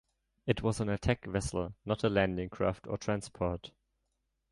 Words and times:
It 0.47 0.63
was 0.63 0.79
an 0.79 0.89
attack 0.89 1.25
vessel, 1.27 1.75
not 1.85 2.03
a 2.03 2.09
landing 2.09 2.49
craft 2.49 2.87
or 2.87 2.97
transport. 2.97 3.69